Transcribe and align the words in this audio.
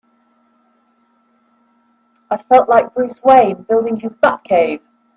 I 2.31 2.37
felt 2.37 2.67
like 2.67 2.95
Bruce 2.95 3.21
Wayne 3.21 3.61
building 3.69 3.97
his 3.97 4.15
Batcave! 4.15 4.81